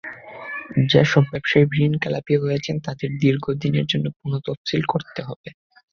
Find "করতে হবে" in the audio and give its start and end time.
4.91-5.49